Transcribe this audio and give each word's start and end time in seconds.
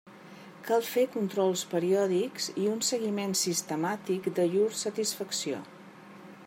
Cal 0.67 0.85
fer 0.91 1.03
controls 1.15 1.63
periòdics 1.73 2.49
i 2.63 2.65
un 2.77 2.81
seguiment 2.89 3.37
sistemàtic 3.43 4.31
de 4.41 4.49
llur 4.55 4.73
satisfacció. 4.83 5.63